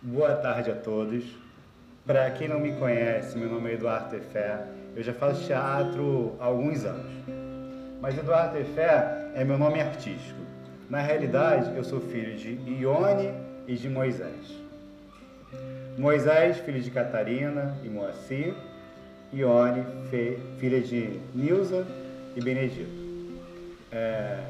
[0.00, 1.24] Boa tarde a todos.
[2.06, 4.62] Para quem não me conhece, meu nome é Eduardo Tefé.
[4.94, 7.10] Eu já faço teatro há alguns anos.
[8.00, 10.38] Mas Eduardo Tefé é meu nome artístico.
[10.88, 13.34] Na realidade, eu sou filho de Ione
[13.66, 14.56] e de Moisés.
[15.98, 18.54] Moisés, filho de Catarina e Moacir.
[19.32, 19.84] Ione,
[20.58, 21.84] filha de Nilza
[22.36, 22.88] e Benedito.
[23.90, 24.44] É,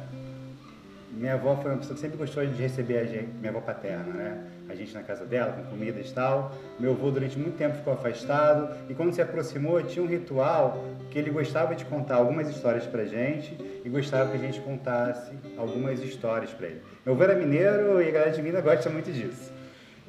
[1.11, 4.13] minha avó foi uma pessoa que sempre gostou de receber a gente, minha avó paterna,
[4.13, 4.58] né?
[4.69, 6.53] A gente na casa dela, com comidas e tal.
[6.79, 11.19] Meu avô durante muito tempo ficou afastado e quando se aproximou tinha um ritual que
[11.19, 16.01] ele gostava de contar algumas histórias pra gente e gostava que a gente contasse algumas
[16.01, 16.83] histórias para ele.
[17.05, 19.51] Meu avô era mineiro e a galera de Minas gosta muito disso.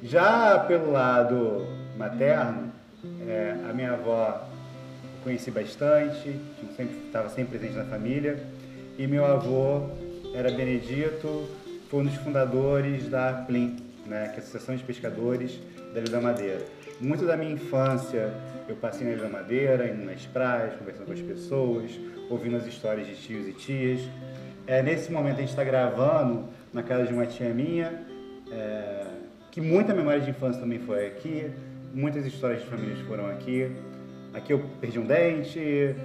[0.03, 1.65] Já pelo lado
[1.97, 2.71] materno,
[3.27, 4.47] é, a minha avó
[5.23, 6.39] conheci bastante,
[7.05, 8.39] estava sempre presente na família
[8.97, 9.89] e meu avô
[10.33, 11.47] era Benedito,
[11.89, 13.77] foi um dos fundadores da PLIM,
[14.09, 15.59] né, que é a Associação de Pescadores
[15.93, 16.65] da Ilha da Madeira.
[16.99, 18.33] Muito da minha infância
[18.67, 21.91] eu passei na Ilha da Madeira, indo nas praias, conversando com as pessoas,
[22.29, 24.01] ouvindo as histórias de tios e tias.
[24.67, 28.05] É, nesse momento a gente está gravando na casa de uma tia minha,
[28.51, 29.05] é,
[29.51, 31.49] que muita memória de infância também foi aqui,
[31.93, 33.71] muitas histórias de famílias foram aqui.
[34.33, 35.95] Aqui eu perdi um dente,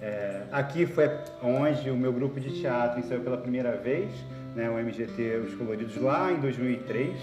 [0.00, 1.10] é, aqui foi
[1.42, 4.12] onde o meu grupo de teatro ensaiou pela primeira vez,
[4.54, 7.16] né, o MGT Os Coloridos, lá em 2003.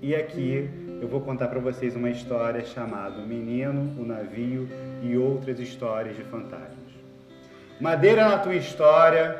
[0.00, 0.68] E aqui
[1.00, 4.68] eu vou contar para vocês uma história chamada O Menino, o Navio
[5.02, 6.74] e Outras Histórias de Fantasmas.
[7.80, 9.36] Madeira na tua história.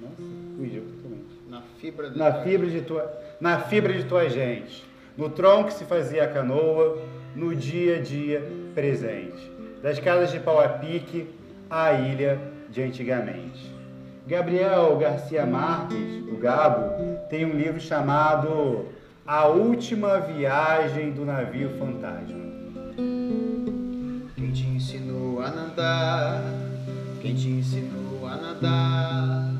[0.00, 0.22] Nossa,
[0.56, 1.36] fugiu totalmente.
[1.48, 4.84] Na fibra, na fibra de tua, na fibra de tua gente.
[5.16, 7.02] No tronco se fazia a canoa,
[7.34, 8.42] no dia a dia
[8.74, 11.28] presente das casas de pau a pique
[11.70, 13.75] à ilha de antigamente.
[14.26, 16.90] Gabriel Garcia Marques, o Gabo,
[17.30, 18.86] tem um livro chamado
[19.24, 22.44] A Última Viagem do Navio Fantasma.
[24.34, 26.42] Quem te ensinou a nadar?
[27.22, 29.52] Quem te ensinou a nadar?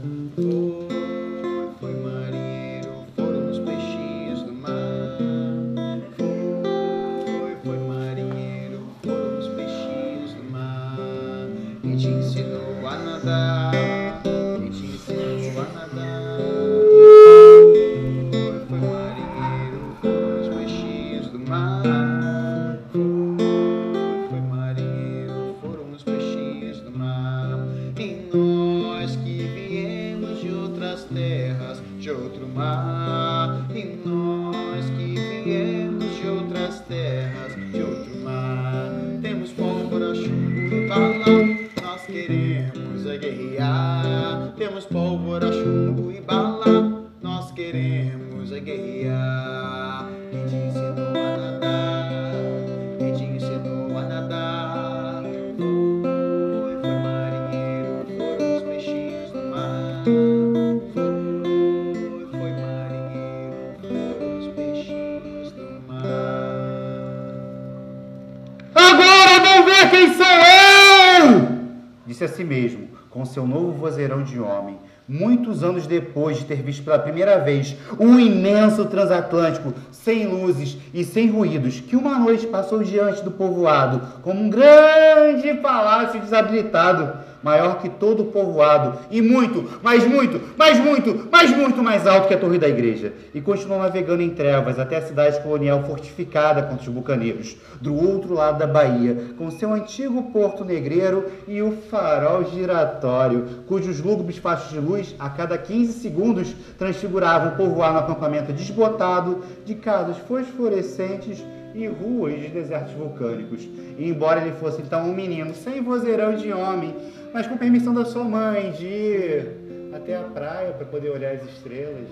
[74.27, 74.79] De homem,
[75.09, 81.05] muitos anos depois de ter visto pela primeira vez um imenso transatlântico sem luzes e
[81.05, 87.15] sem ruídos, que uma noite passou diante do povoado como um grande palácio desabilitado
[87.47, 92.27] maior que todo o povoado, e muito, mas muito, mas muito, mas muito mais alto
[92.27, 96.61] que a torre da igreja, e continuou navegando em trevas até a cidade colonial fortificada
[96.65, 101.71] contra os bucaneiros, do outro lado da Bahia, com seu antigo porto negreiro e o
[101.89, 108.01] farol giratório, cujos lúgubres fachos de luz a cada 15 segundos transfiguravam o povoado no
[108.01, 111.45] acampamento desbotado de casas fosforescentes
[111.77, 113.69] e ruas de desertos vulcânicos.
[113.99, 116.97] E embora ele fosse então um menino sem vozeirão de homem,
[117.33, 121.45] mas com permissão da sua mãe de ir até a praia para poder olhar as
[121.45, 122.09] estrelas,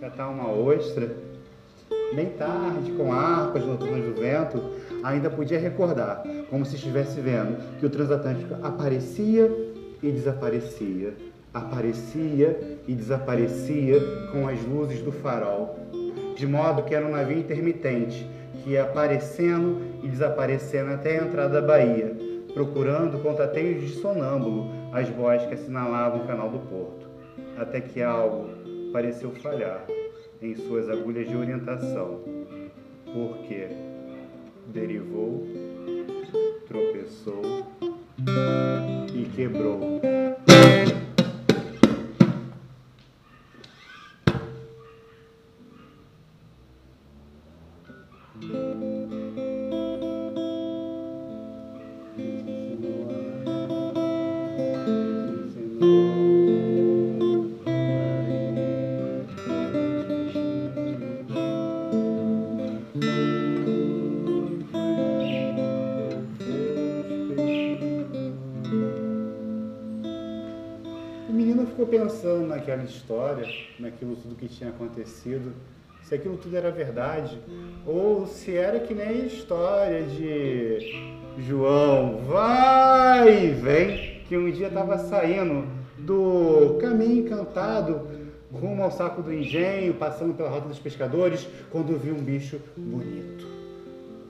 [0.00, 1.10] catar uma ostra,
[2.14, 4.62] bem tarde, com harpas noturnas do vento,
[5.02, 9.50] ainda podia recordar, como se estivesse vendo, que o transatlântico aparecia
[10.02, 11.14] e desaparecia,
[11.52, 14.00] aparecia e desaparecia
[14.30, 15.78] com as luzes do farol,
[16.36, 21.60] de modo que era um navio intermitente que ia aparecendo e desaparecendo até a entrada
[21.60, 22.14] da Bahia,
[22.52, 27.08] procurando contateios de sonâmbulo as vozes que assinalavam o canal do porto,
[27.56, 28.48] até que algo
[28.92, 29.86] pareceu falhar
[30.40, 32.20] em suas agulhas de orientação,
[33.14, 33.68] porque
[34.66, 35.46] derivou,
[36.66, 37.42] tropeçou
[39.14, 40.11] e quebrou.
[72.12, 73.48] Pensando naquela história,
[73.78, 75.52] naquilo tudo que tinha acontecido,
[76.02, 77.38] se aquilo tudo era verdade,
[77.86, 80.94] ou se era que nem a história de
[81.38, 85.66] João vai e vem, que um dia estava saindo
[85.98, 88.08] do caminho encantado
[88.52, 93.46] rumo ao saco do engenho, passando pela rota dos pescadores, quando viu um bicho bonito.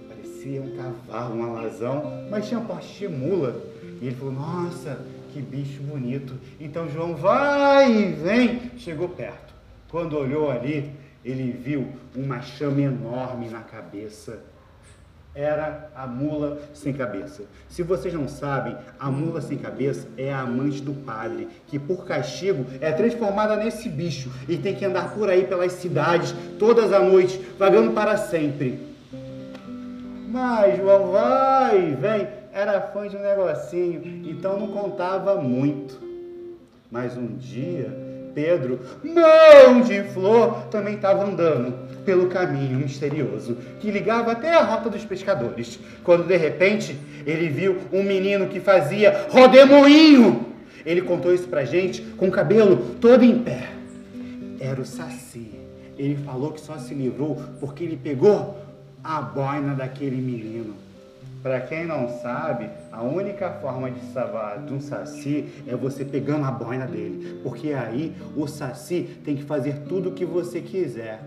[0.08, 3.60] Parecia um cavalo, um alazão, mas tinha porte de mula.
[4.00, 5.00] E ele falou: Nossa,
[5.32, 6.34] que bicho bonito.
[6.60, 9.54] Então João vai e vem, chegou perto.
[9.88, 10.92] Quando olhou ali,
[11.24, 14.40] ele viu uma chama enorme na cabeça.
[15.34, 17.44] Era a mula sem cabeça.
[17.66, 22.04] Se vocês não sabem, a mula sem cabeça é a amante do padre, que por
[22.04, 27.02] castigo é transformada nesse bicho e tem que andar por aí pelas cidades, todas as
[27.02, 28.78] noites, vagando para sempre.
[30.28, 35.98] Mas João vai e vem, era fã de um negocinho, então não contava muito.
[36.90, 37.90] Mas um dia,
[38.34, 44.90] Pedro, mão de flor, também estava andando pelo caminho misterioso que ligava até a rota
[44.90, 50.52] dos pescadores, quando de repente ele viu um menino que fazia rodemoinho.
[50.84, 53.70] Ele contou isso pra gente com o cabelo todo em pé.
[54.60, 55.52] Era o Saci.
[55.96, 58.58] Ele falou que só se livrou porque ele pegou
[59.02, 60.74] a boina daquele menino.
[61.42, 66.46] Para quem não sabe, a única forma de salvar de um saci é você pegando
[66.46, 71.24] a boina dele, porque aí o saci tem que fazer tudo o que você quiser.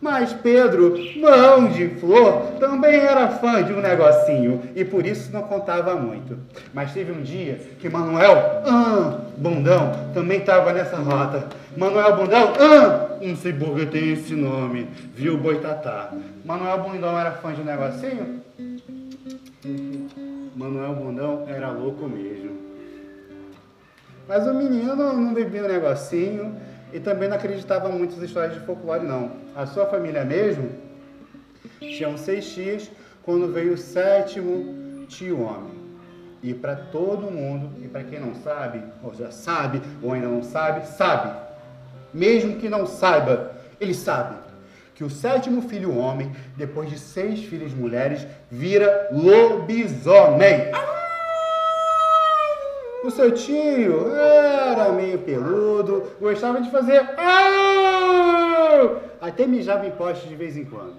[0.00, 5.42] Mas Pedro, mão de flor, também era fã de um negocinho e por isso não
[5.42, 6.38] contava muito.
[6.72, 11.46] Mas teve um dia que Manuel ah, Bundão também estava nessa rota.
[11.76, 13.54] Manuel Bundão, ah, não sei
[13.90, 16.12] tem esse nome, viu Boitatá.
[16.44, 18.42] Manuel Bundão era fã de um negocinho?
[20.62, 22.56] Manuel Bundão era louco mesmo.
[24.28, 26.56] Mas o menino não bebia um negocinho
[26.92, 29.32] e também não acreditava muito nas histórias de folclore, não.
[29.56, 30.70] A sua família mesmo
[31.80, 32.88] tinham seis tias
[33.24, 35.82] quando veio o sétimo tio homem.
[36.40, 40.44] E para todo mundo, e para quem não sabe, ou já sabe, ou ainda não
[40.44, 41.36] sabe, sabe.
[42.14, 44.36] Mesmo que não saiba, ele sabe
[44.94, 50.70] que o sétimo filho homem, depois de seis filhas mulheres, vira lobisomem.
[53.02, 57.00] O seu tio era meio peludo, gostava de fazer.
[59.20, 60.96] Até mijava em poste de vez em quando.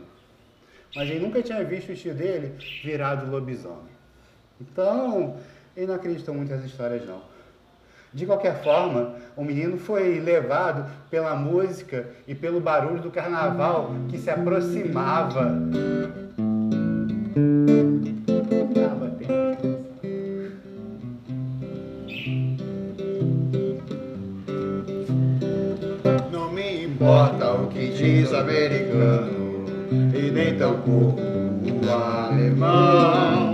[0.95, 3.93] Mas ele nunca tinha visto o tio dele virado lobisomem.
[4.59, 5.37] Então,
[5.77, 7.21] ele não acreditou muito nas histórias, não.
[8.11, 14.17] De qualquer forma, o menino foi levado pela música e pelo barulho do carnaval que
[14.17, 15.51] se aproximava.
[26.31, 29.65] Não me importa o que diz americano
[30.13, 33.51] e nem tampouco o alemão.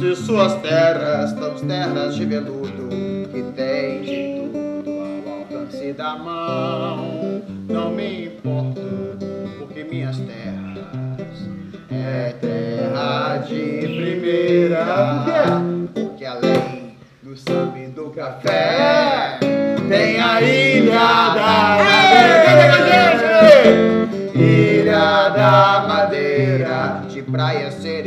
[0.00, 2.88] Se suas terras são terras de veludo
[3.30, 8.80] que tem de tudo ao alcance da mão, não me importa
[9.58, 11.48] porque minhas terras
[11.90, 12.32] é
[15.94, 19.38] Porque além do samba e do café
[19.88, 21.78] tem a ilha da
[22.44, 23.38] Madeira.
[24.34, 27.97] Ilha da Madeira, de praias serenas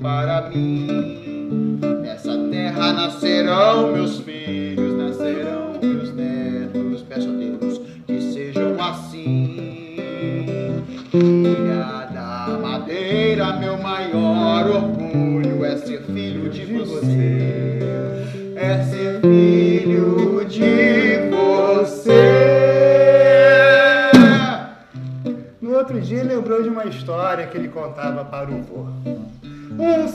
[0.00, 1.78] para mim.
[2.02, 7.02] Nessa terra nascerão meus filhos, nascerão meus netos.
[7.02, 10.76] Peço a Deus que sejam assim.
[11.12, 17.78] Ilha da Madeira, meu maior orgulho é ser filho de você.
[18.56, 22.48] É ser filho de você.
[25.60, 28.86] No outro dia lembrou de uma história que ele contava para o vô.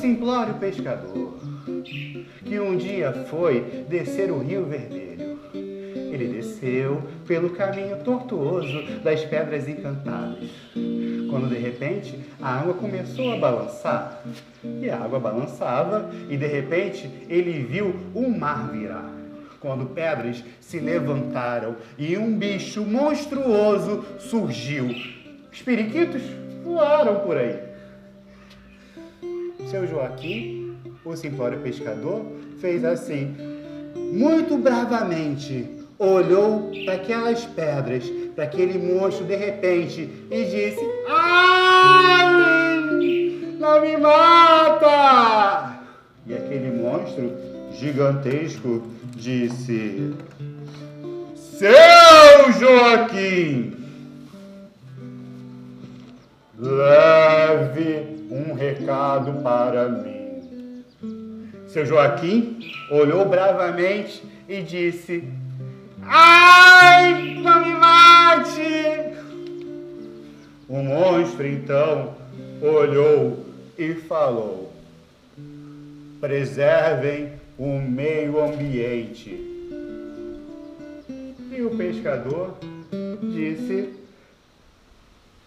[0.04, 1.34] Simplório pescador
[2.44, 5.40] que um dia foi descer o Rio Vermelho.
[5.54, 10.50] Ele desceu pelo caminho tortuoso das pedras encantadas.
[11.30, 14.22] quando de repente a água começou a balançar.
[14.62, 19.10] E a água balançava e de repente ele viu o mar virar.
[19.62, 24.94] Quando pedras se levantaram e um bicho monstruoso surgiu.
[25.50, 26.22] Os periquitos
[26.62, 27.73] voaram por aí.
[29.74, 32.24] Seu Joaquim, o simplório pescador,
[32.60, 33.36] fez assim,
[33.96, 42.24] muito bravamente, olhou para aquelas pedras, para aquele monstro de repente e disse: Ai!
[43.60, 45.80] Não me mata!
[46.28, 47.34] E aquele monstro
[47.72, 48.84] gigantesco
[49.16, 50.14] disse:
[51.36, 53.74] Seu Joaquim,
[56.60, 60.84] leve um recado para mim.
[61.68, 62.60] Seu Joaquim
[62.90, 65.24] olhou bravamente e disse:
[66.02, 69.14] Ai, não me mate!
[70.68, 72.16] O monstro então
[72.60, 73.46] olhou
[73.78, 74.74] e falou:
[76.20, 79.30] Preservem o meio ambiente.
[81.52, 82.58] E o pescador
[83.22, 84.03] disse: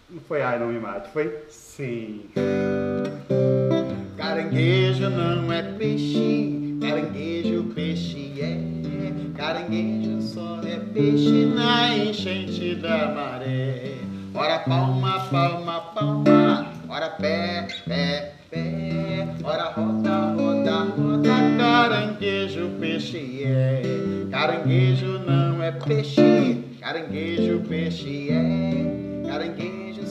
[0.09, 2.29] Não foi ai, não me mate, foi sim.
[4.15, 8.57] Caranguejo não é peixe, caranguejo peixe é.
[9.35, 13.97] Caranguejo só é peixe na enchente da maré.
[14.33, 21.35] Ora palma, palma, palma, ora pé, pé, pé, ora roda, roda, roda.
[21.57, 23.81] Caranguejo peixe é.
[24.31, 29.06] Caranguejo não é peixe, caranguejo peixe é.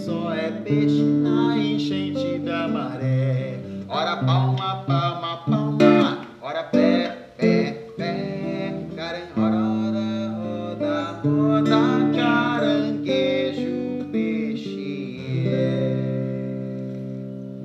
[0.06, 3.58] Só é peixe na enchente da maré.
[3.88, 11.80] Ora palma, palma, palma, ora pé, pé, pé, caran, ora, ora, roda, roda,
[12.14, 15.96] caranguejo, peixe é.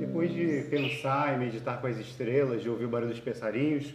[0.00, 3.94] Depois de pensar e meditar com as estrelas, de ouvir o barulho dos passarinhos,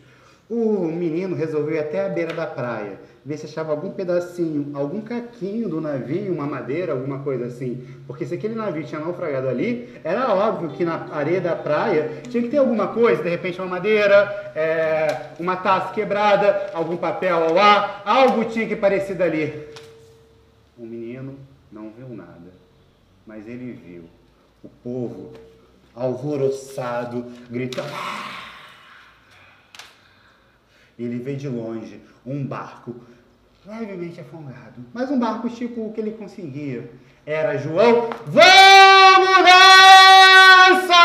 [0.49, 5.01] o menino resolveu ir até a beira da praia, ver se achava algum pedacinho, algum
[5.01, 7.85] caquinho do navio, uma madeira, alguma coisa assim.
[8.07, 12.41] Porque se aquele navio tinha naufragado ali, era óbvio que na areia da praia tinha
[12.41, 17.57] que ter alguma coisa, de repente uma madeira, é, uma taça quebrada, algum papel ao
[17.57, 19.67] ar, algo tinha que parecer dali.
[20.77, 21.35] O menino
[21.69, 22.53] não viu nada,
[23.25, 24.03] mas ele viu
[24.63, 25.33] o povo
[25.93, 27.89] alvoroçado, gritando.
[30.97, 32.95] Ele vê de longe um barco
[33.65, 36.89] levemente afogado, mas um barco tipo o que ele conseguia.
[37.25, 38.09] Era João.
[38.25, 40.97] Vamos nessa!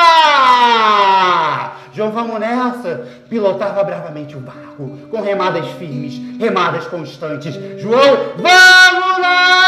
[1.93, 3.07] João, vamos nessa!
[3.29, 7.55] Pilotava bravamente o barco, com remadas firmes, remadas constantes.
[7.81, 9.62] João, vamos nessa!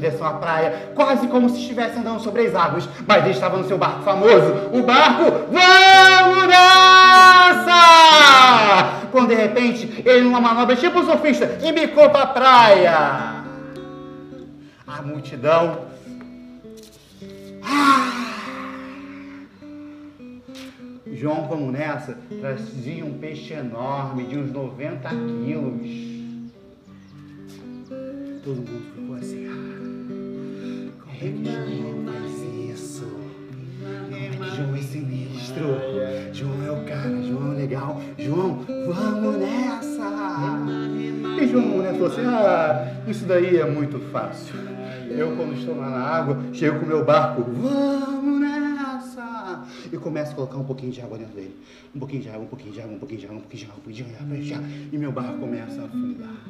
[0.00, 3.66] Direção à praia, quase como se estivesse andando sobre as águas, mas ele estava no
[3.66, 7.78] seu barco famoso, o barco Vamos nessa!
[9.10, 13.44] Quando de repente ele, numa manobra tipo surfista, embicou para a praia.
[14.86, 15.86] A multidão.
[17.62, 18.18] Ah!
[21.12, 26.08] João, vamos nessa, trazia um peixe enorme de uns 90 quilos.
[28.44, 29.67] Todo mundo ficou assim.
[31.18, 33.04] Faz isso?
[34.12, 35.64] É João é sinistro?
[36.32, 38.00] João é o cara, João é legal.
[38.16, 40.08] João, vamos nessa!
[41.42, 44.54] E João né, falou assim: Ah, isso daí é muito fácil.
[45.10, 48.37] Eu, quando estou lá na água, chego com meu barco, vamos!
[49.92, 51.56] E começo a colocar um pouquinho de água dentro dele.
[51.94, 53.64] Um pouquinho de água, um pouquinho de água, um pouquinho de água, um pouquinho de
[53.66, 54.68] água, um pouquinho de água, um pouquinho de água.
[54.92, 56.44] E meu barco começa a afundar.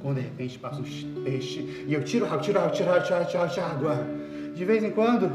[0.00, 3.14] Quando de repente passa uns peixes e eu tiro água, tiro água, tiro água, tiro
[3.14, 4.22] água, tiro água, tiro água.
[4.54, 5.32] De vez em quando,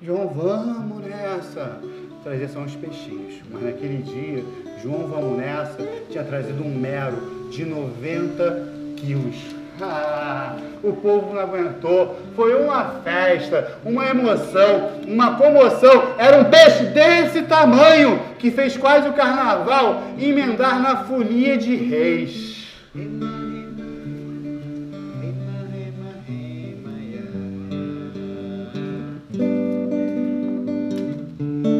[0.00, 1.80] João, vamos nessa.
[2.22, 3.40] Trazia só uns peixinhos.
[3.50, 4.44] Mas naquele dia,
[4.82, 5.78] João, vamos nessa,
[6.10, 9.55] tinha trazido um mero de 90 quilos.
[9.80, 12.18] Ah, o povo não aguentou.
[12.34, 16.14] Foi uma festa, uma emoção, uma comoção.
[16.18, 22.56] Era um peixe desse tamanho que fez quase o carnaval emendar na folia de reis.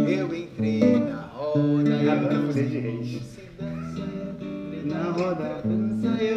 [0.08, 3.22] Eu entrei na roda, eu não sei de reis.
[4.84, 6.35] Na roda, dança, eu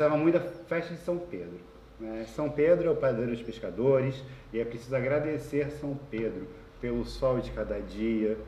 [0.00, 1.60] gostava muito da festa de São Pedro.
[1.98, 2.24] Né?
[2.34, 6.48] São Pedro é o padroeiro dos pescadores e é preciso agradecer São Pedro
[6.80, 8.38] pelo sol de cada dia,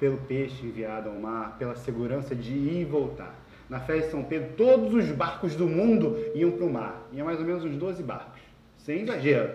[0.00, 3.34] pelo peixe enviado ao mar, pela segurança de ir e voltar.
[3.68, 7.06] Na festa de São Pedro, todos os barcos do mundo iam para o mar.
[7.12, 8.40] Iam mais ou menos uns 12 barcos,
[8.78, 9.52] sem exagero.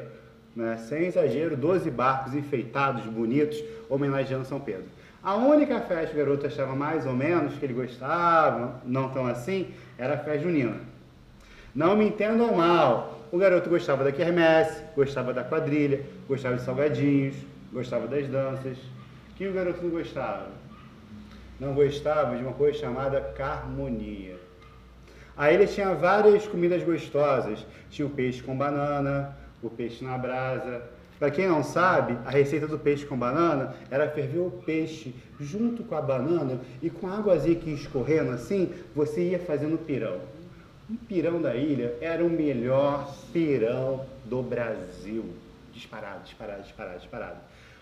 [0.55, 0.77] Né?
[0.77, 3.57] Sem exagero, 12 barcos enfeitados, bonitos,
[3.89, 4.85] homenageando São Pedro.
[5.23, 9.25] A única festa que o garoto achava mais ou menos, que ele gostava, não tão
[9.25, 10.92] assim, era a festa junina.
[11.75, 17.35] Não me entendam mal, o garoto gostava da quermesse, gostava da quadrilha, gostava de salgadinhos,
[17.71, 18.77] gostava das danças.
[18.77, 20.49] O que o garoto não gostava?
[21.59, 24.35] Não gostava de uma coisa chamada carmonia.
[25.35, 27.65] Aí ele tinha várias comidas gostosas.
[27.89, 30.83] Tinha o peixe com banana, o peixe na brasa.
[31.17, 35.83] Para quem não sabe, a receita do peixe com banana era ferver o peixe junto
[35.83, 40.19] com a banana e com a águazinha que escorrendo assim, você ia fazendo pirão.
[40.89, 45.23] O pirão da ilha era o melhor pirão do Brasil.
[45.71, 47.37] Disparado, disparado, disparado, disparado.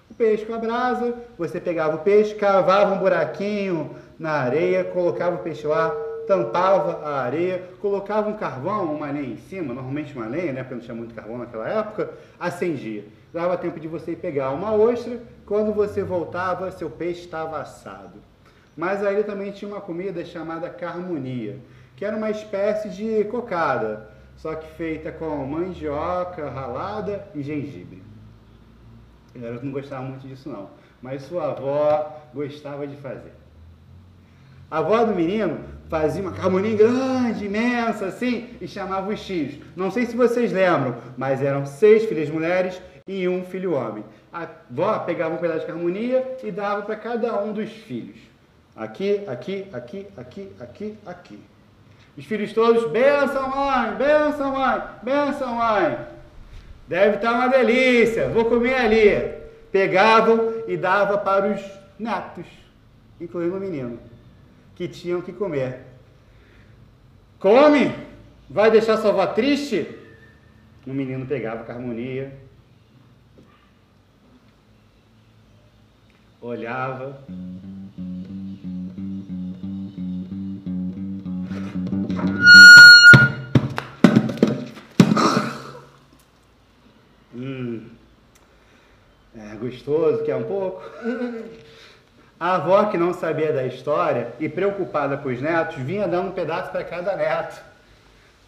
[0.09, 5.37] O peixe com a brasa, você pegava o peixe, cavava um buraquinho na areia, colocava
[5.37, 5.89] o peixe lá,
[6.27, 10.75] tampava a areia, colocava um carvão, uma lenha em cima, normalmente uma lenha, né, porque
[10.75, 13.03] não tinha muito carvão naquela época, acendia.
[13.33, 18.19] Dava tempo de você pegar uma ostra, quando você voltava, seu peixe estava assado.
[18.77, 21.57] Mas aí também tinha uma comida chamada carmonia
[22.01, 28.01] que era uma espécie de cocada, só que feita com mandioca ralada e gengibre.
[29.35, 33.33] Eu não gostava muito disso não, mas sua avó gostava de fazer.
[34.71, 35.59] A avó do menino
[35.89, 39.59] fazia uma carmoninha grande, imensa, assim, e chamava os tios.
[39.75, 44.03] Não sei se vocês lembram, mas eram seis filhas mulheres e um filho homem.
[44.33, 48.17] A avó pegava um pedaço de carmonia e dava para cada um dos filhos.
[48.75, 51.51] Aqui, aqui, aqui, aqui, aqui, aqui.
[52.17, 55.97] Os filhos todos, benção mãe, benção mãe, benção mãe.
[56.87, 59.41] Deve estar uma delícia, vou comer ali.
[59.71, 61.61] Pegavam e dava para os
[61.97, 62.45] netos,
[63.19, 63.97] incluindo o menino,
[64.75, 65.79] que tinham que comer.
[67.39, 67.95] Come,
[68.49, 69.87] vai deixar sua avó triste?
[70.85, 72.33] O menino pegava com harmonia,
[76.41, 77.23] olhava.
[87.33, 87.87] Hum,
[89.35, 90.83] é gostoso, quer um pouco?
[92.39, 96.33] A avó, que não sabia da história e preocupada com os netos, vinha dando um
[96.33, 97.61] pedaço para cada neto.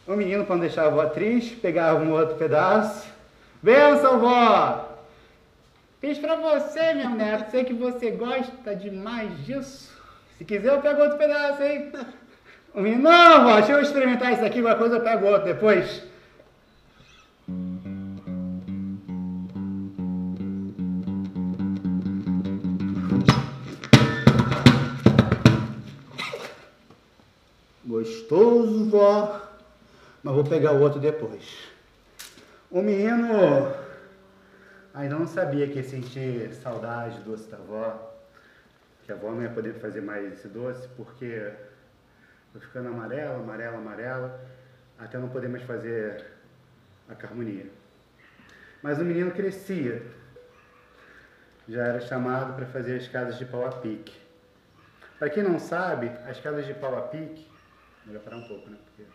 [0.05, 3.07] O menino, quando deixava a avó triste, pegava um outro pedaço.
[3.62, 4.89] Benção, vó!
[6.01, 7.49] Fiz para você, meu neto.
[7.49, 9.97] Sei que você gosta demais disso.
[10.38, 11.91] Se quiser, eu pego outro pedaço, hein?
[12.73, 16.01] O menino, não, vó, deixa eu experimentar isso aqui, qualquer coisa eu pego outro depois.
[27.86, 29.39] Gostoso, vó,
[30.23, 31.43] mas vou pegar o outro depois.
[32.71, 33.71] O menino
[34.95, 38.15] ainda não sabia que ia sentir saudade do doce da avó,
[39.05, 41.51] que a avó não ia poder fazer mais esse doce, porque
[42.53, 44.47] foi ficando amarela, amarela, amarela,
[44.97, 46.23] até não poder mais fazer
[47.09, 47.65] a carmonia.
[48.81, 50.03] Mas o menino crescia,
[51.67, 54.15] já era chamado para fazer as casas de pau a pique.
[55.17, 57.49] Para quem não sabe, as casas de pau a pique,
[58.05, 58.77] melhor parar um pouco, né?
[58.85, 59.09] Porque...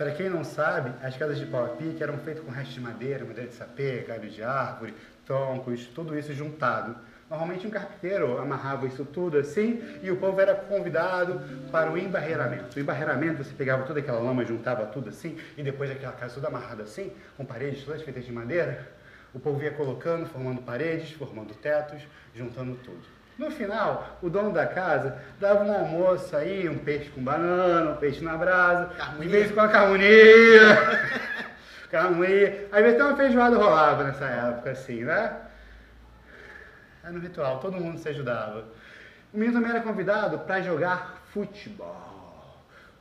[0.00, 2.80] Para quem não sabe, as casas de pau a pique eram feitas com restos de
[2.80, 4.94] madeira, madeira de sapê, galho de árvore,
[5.26, 6.96] troncos, tudo isso juntado.
[7.28, 11.38] Normalmente um carpinteiro amarrava isso tudo assim e o povo era convidado
[11.70, 12.78] para o embarreiramento.
[12.78, 16.48] O embarreiramento, você pegava toda aquela lama, juntava tudo assim e depois daquela casa toda
[16.48, 18.90] amarrada assim, com paredes todas feitas de madeira,
[19.34, 22.00] o povo ia colocando, formando paredes, formando tetos,
[22.34, 23.19] juntando tudo.
[23.40, 27.96] No final, o dono da casa dava um almoço aí, um peixe com banana, um
[27.96, 29.22] peixe na brasa, Carmonia.
[29.22, 30.60] de vez com a carmonia.
[31.90, 32.68] carmonia.
[32.70, 35.34] Às vezes até uma feijoada rolava nessa época, assim, né?
[37.02, 38.66] Era no ritual, todo mundo se ajudava.
[39.32, 42.19] O menino também era convidado para jogar futebol.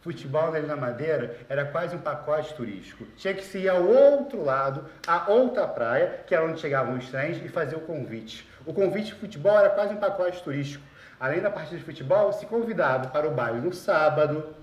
[0.01, 3.05] Futebol na Ilha da Madeira era quase um pacote turístico.
[3.17, 7.09] Tinha que se ir ao outro lado, a outra praia, que era onde chegavam os
[7.09, 8.49] trens, e fazer o convite.
[8.65, 10.83] O convite de futebol era quase um pacote turístico.
[11.19, 14.55] Além da partida de futebol, se convidava para o baile no sábado,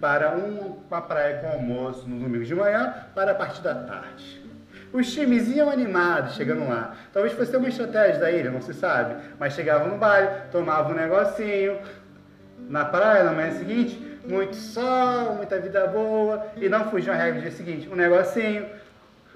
[0.00, 4.44] para um- uma praia com almoço no domingo de manhã, para a partir da tarde.
[4.92, 6.94] Os times iam animados chegando lá.
[7.12, 9.16] Talvez fosse uma estratégia da ilha, não se sabe.
[9.36, 11.80] Mas chegavam no baile, tomavam um negocinho.
[12.68, 16.46] Na praia, na manhã seguinte, muito sol, muita vida boa.
[16.56, 17.88] E não fugiam a regra do dia seguinte.
[17.90, 18.66] Um negocinho.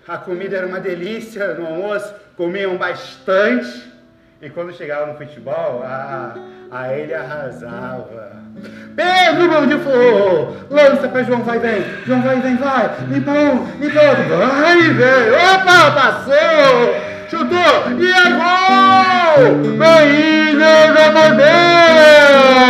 [0.08, 3.90] A comida era uma delícia no almoço, comiam bastante.
[4.42, 6.34] E quando chegava no futebol, a,
[6.70, 8.32] a ele arrasava.
[8.96, 10.56] Pedro, mão de flor!
[10.70, 11.84] Lança pra João, vai, vem!
[12.06, 12.90] João, vai, vem, vai!
[13.08, 15.30] Limpa um, limpa outro, vai, vem!
[15.32, 17.10] Opa, passou!
[17.28, 17.92] Chutou!
[17.98, 19.60] E é gol!
[20.06, 22.69] Ilha da Madeira!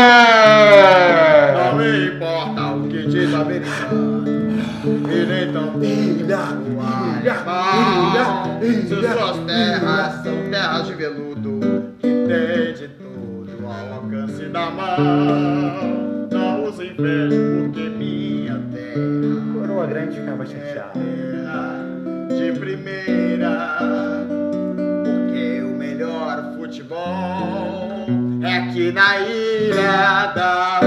[5.82, 11.60] Ilha, ilha, ilha, Se ilha, suas terras são terras de veludo
[12.00, 19.86] Que tem de tudo ao alcance da mão Não os invejo porque minha terra Coroa
[19.86, 20.92] grande ficava é chateada.
[20.92, 21.80] terra
[22.28, 23.78] de primeira.
[25.04, 28.06] Porque o melhor futebol
[28.42, 30.79] é aqui na Ilha da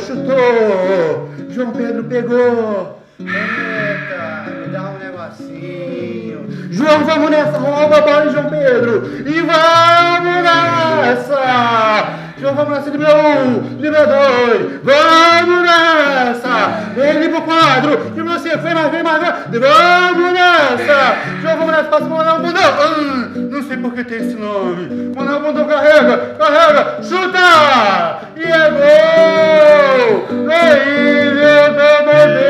[0.00, 1.28] chutou!
[1.50, 3.00] João Pedro pegou!
[3.20, 6.46] Eita, me dá um negocinho!
[6.70, 7.58] João, vamos nessa!
[7.58, 9.06] Rouba a bola de João Pedro!
[9.26, 12.27] E vamos nessa!
[12.40, 16.92] João, nessa, libra um, libra dois, vamos nessa!
[16.96, 21.16] Ele pro quadro, e você, vem mais, vem mais, vem, vamos nessa!
[21.42, 22.62] João, nessa, passa o Manuel Bundão!
[23.00, 25.12] Hum, não sei por que tem esse nome.
[25.16, 28.20] Manuel Bundão carrega, carrega, chuta!
[28.36, 30.28] E é gol!
[30.44, 32.48] Na Ilha da Ilha Madeira!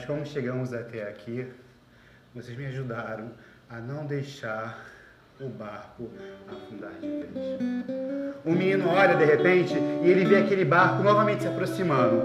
[0.00, 1.46] Mas como chegamos até aqui,
[2.34, 3.32] vocês me ajudaram
[3.68, 4.82] a não deixar
[5.38, 6.10] o barco
[6.48, 7.84] afundar de vez.
[8.42, 12.22] O menino olha de repente e ele vê aquele barco novamente se aproximando.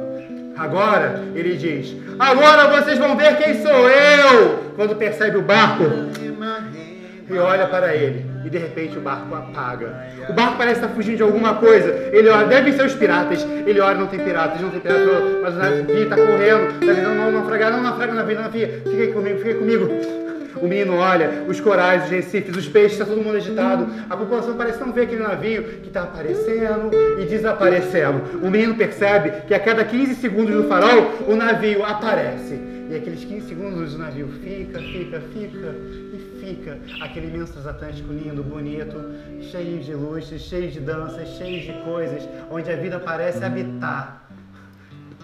[0.56, 4.72] Agora ele diz: Agora vocês vão ver quem sou eu!
[4.78, 5.84] Quando percebe o barco,
[7.30, 10.06] e olha para ele e de repente o barco apaga.
[10.30, 11.90] O barco parece estar fugindo de alguma coisa.
[12.12, 13.44] Ele olha, devem ser os piratas.
[13.44, 15.04] Ele olha, não tem piratas, não tem piratas,
[15.42, 16.80] mas o navio está correndo.
[16.80, 19.50] Tá dizendo, não, não naufragar, não naufraga na vida, não fica, fica aí comigo, fica
[19.50, 20.26] aí comigo.
[20.58, 23.88] O menino olha, os corais, os recifes, os peixes, está todo mundo agitado.
[24.10, 28.40] A população parece não ver aquele navio que está aparecendo e desaparecendo.
[28.42, 32.60] O menino percebe que a cada 15 segundos no farol, o navio aparece.
[32.90, 35.76] E aqueles 15 segundos o navio fica, fica, fica
[36.14, 36.35] e fica.
[37.02, 38.96] Aquele imenso transatlântico lindo, bonito,
[39.52, 44.30] cheio de luzes, cheio de danças, cheio de coisas, onde a vida parece habitar.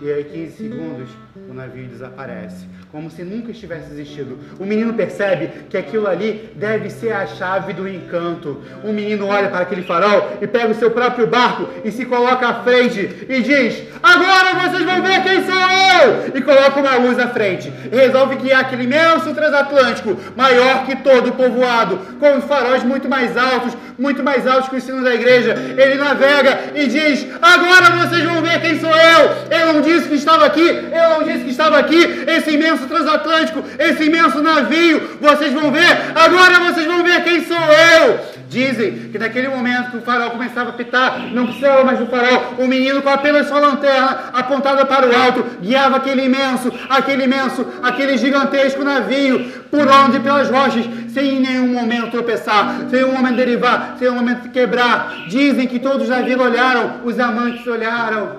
[0.02, 1.10] E aí, 15 segundos,
[1.48, 4.38] o navio desaparece, como se nunca estivesse existido.
[4.60, 8.62] O menino percebe que aquilo ali deve ser a chave do encanto.
[8.84, 12.46] O menino olha para aquele farol e pega o seu próprio barco e se coloca
[12.48, 16.36] à frente e diz: Agora vocês vão ver quem sou eu!
[16.36, 17.72] E coloca uma luz à frente.
[17.92, 23.38] E resolve guiar aquele imenso transatlântico, maior que todo o povoado, com faróis muito mais
[23.38, 25.54] altos, muito mais altos que o sino da igreja.
[25.78, 29.58] Ele navega e diz: Agora vocês vão ver quem sou eu!
[29.60, 33.64] Eu não disse que estava aqui, eu não disse que estava aqui, esse imenso transatlântico,
[33.78, 38.31] esse imenso navio, vocês vão ver, agora vocês vão ver quem sou eu!
[38.52, 42.56] Dizem que naquele momento que o farol começava a pitar, não precisava mais do farol,
[42.58, 47.66] o menino com apenas sua lanterna apontada para o alto, guiava aquele imenso, aquele imenso,
[47.82, 49.40] aquele gigantesco navio,
[49.72, 54.16] por onde pelas rochas, sem em nenhum momento tropeçar, sem um momento derivar, sem um
[54.16, 55.28] momento quebrar.
[55.30, 58.36] Dizem que todos os navios olharam, os amantes olharam,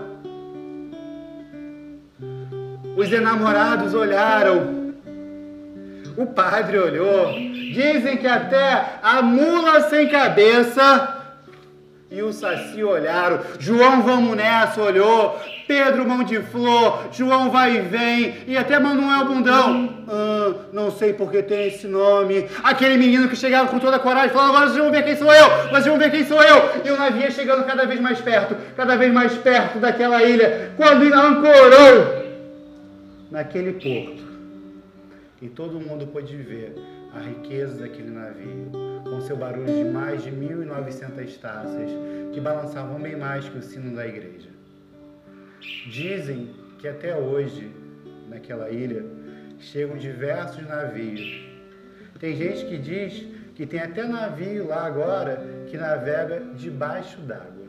[2.98, 4.81] os enamorados olharam.
[6.16, 7.32] O padre olhou.
[7.32, 11.22] Dizem que até a mula sem cabeça
[12.12, 13.40] e o Saci olharam.
[13.58, 15.40] João, vamos nessa, olhou.
[15.66, 17.08] Pedro, mão de flor.
[17.10, 18.34] João vai e vem.
[18.46, 20.04] E até Manuel Bundão.
[20.06, 22.46] Ah, não sei porque tem esse nome.
[22.62, 25.32] Aquele menino que chegava com toda a coragem, falando: agora vocês vão ver quem sou
[25.32, 25.70] eu.
[25.70, 26.82] Vocês vão ver quem sou eu.
[26.84, 30.72] E o navio chegando cada vez mais perto, cada vez mais perto daquela ilha.
[30.76, 32.22] Quando ancorou
[33.30, 34.31] naquele porto.
[35.42, 36.72] E todo mundo pôde ver
[37.12, 38.70] a riqueza daquele navio,
[39.02, 41.90] com seu barulho de mais de 1.900 taças,
[42.32, 44.50] que balançavam bem mais que o sino da igreja.
[45.90, 47.72] Dizem que até hoje,
[48.28, 49.04] naquela ilha,
[49.58, 51.44] chegam diversos navios.
[52.20, 53.26] Tem gente que diz
[53.56, 57.66] que tem até navio lá agora que navega debaixo d'água.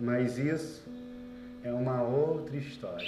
[0.00, 0.82] Mas isso
[1.62, 3.06] é uma outra história.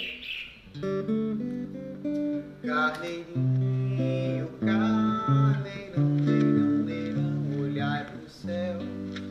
[2.65, 8.79] Carneirinho, carneirão, leirão, leirão, olhai pro céu,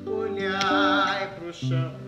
[0.07, 2.04] olhai pro chão,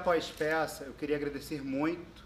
[0.00, 2.24] pós-peça, eu queria agradecer muito.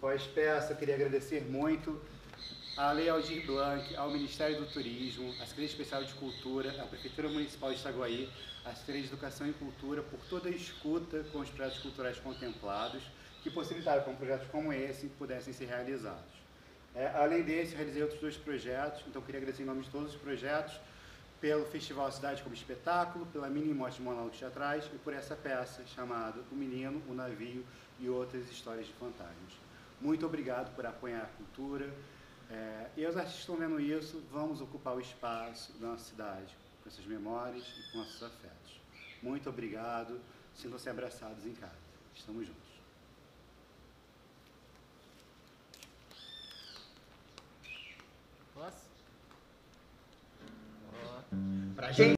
[0.00, 2.00] Pós-peça, eu queria agradecer muito
[2.76, 7.28] à Lei Aldir Blanc, ao Ministério do Turismo, à Secretaria Especial de Cultura, à Prefeitura
[7.28, 8.30] Municipal de Itaguaí,
[8.64, 13.02] à Secretaria de Educação e Cultura por toda a escuta com os projetos culturais contemplados,
[13.42, 16.42] que possibilitaram que projetos como esse pudessem ser realizados.
[16.94, 20.20] É, além desse, realizei outros dois projetos, então queria agradecer em nome de todos os
[20.20, 20.74] projetos,
[21.42, 25.84] pelo Festival Cidade como Espetáculo, pela mini mostra de monólogos teatrais e por essa peça
[25.88, 27.66] chamada O Menino, o Navio
[27.98, 29.52] e Outras Histórias de Fantasmas.
[30.00, 31.92] Muito obrigado por apoiar a cultura.
[32.48, 36.88] É, e os artistas estão vendo isso, vamos ocupar o espaço da nossa cidade com
[36.88, 38.80] essas memórias e com nossos afetos.
[39.20, 40.20] Muito obrigado.
[40.54, 41.74] Sintam-se abraçados em casa.
[42.14, 42.71] Estamos juntos.
[51.74, 52.02] Pra gente.